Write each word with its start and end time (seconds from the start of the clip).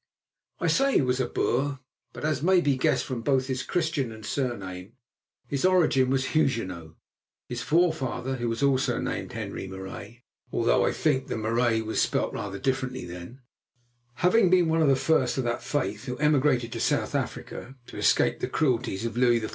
I 0.59 0.65
say 0.65 0.93
he 0.95 1.01
was 1.03 1.19
a 1.19 1.27
Boer, 1.27 1.79
but, 2.11 2.25
as 2.25 2.41
may 2.41 2.59
be 2.59 2.75
guessed 2.75 3.05
from 3.05 3.21
both 3.21 3.45
his 3.45 3.61
Christian 3.61 4.11
and 4.11 4.25
surname, 4.25 4.93
his 5.47 5.63
origin 5.63 6.09
was 6.09 6.29
Huguenot, 6.33 6.95
his 7.47 7.61
forefather, 7.61 8.37
who 8.37 8.49
was 8.49 8.63
also 8.63 8.99
named 8.99 9.33
Henri 9.33 9.67
Marais—though 9.67 10.83
I 10.87 10.91
think 10.91 11.27
the 11.27 11.37
Marais 11.37 11.83
was 11.83 12.01
spelt 12.01 12.33
rather 12.33 12.57
differently 12.57 13.05
then—having 13.05 14.49
been 14.49 14.69
one 14.69 14.81
of 14.81 14.87
the 14.87 14.95
first 14.95 15.37
of 15.37 15.43
that 15.43 15.61
faith 15.61 16.05
who 16.05 16.17
emigrated 16.17 16.71
to 16.71 16.79
South 16.79 17.13
Africa 17.13 17.75
to 17.85 17.97
escape 17.97 18.39
the 18.39 18.47
cruelties 18.47 19.05
of 19.05 19.15
Louis 19.15 19.39
XIV. 19.41 19.49